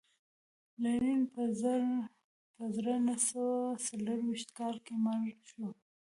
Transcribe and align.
لینین 0.83 1.21
په 2.57 2.67
زر 2.75 2.95
نه 3.07 3.15
سوه 3.27 3.55
څلرویشت 3.85 4.49
کال 4.57 4.75
کې 4.85 4.93
مړ 5.03 5.21
شو 5.49 5.65